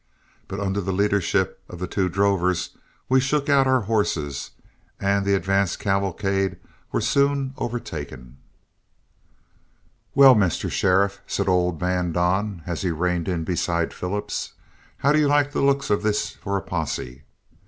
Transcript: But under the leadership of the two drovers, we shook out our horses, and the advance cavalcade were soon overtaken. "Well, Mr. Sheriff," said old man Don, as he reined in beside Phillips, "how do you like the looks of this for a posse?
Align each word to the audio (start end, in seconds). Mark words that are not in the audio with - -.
But 0.47 0.59
under 0.59 0.81
the 0.81 0.91
leadership 0.91 1.61
of 1.69 1.77
the 1.77 1.85
two 1.85 2.09
drovers, 2.09 2.71
we 3.07 3.19
shook 3.19 3.49
out 3.49 3.67
our 3.67 3.81
horses, 3.81 4.49
and 4.99 5.23
the 5.27 5.35
advance 5.35 5.75
cavalcade 5.75 6.57
were 6.91 7.01
soon 7.01 7.53
overtaken. 7.59 8.37
"Well, 10.15 10.33
Mr. 10.33 10.71
Sheriff," 10.71 11.21
said 11.27 11.47
old 11.47 11.79
man 11.79 12.13
Don, 12.13 12.63
as 12.65 12.81
he 12.81 12.89
reined 12.89 13.27
in 13.27 13.43
beside 13.43 13.93
Phillips, 13.93 14.53
"how 14.97 15.11
do 15.11 15.19
you 15.19 15.27
like 15.27 15.51
the 15.51 15.61
looks 15.61 15.91
of 15.91 16.01
this 16.01 16.31
for 16.31 16.57
a 16.57 16.61
posse? 16.63 17.21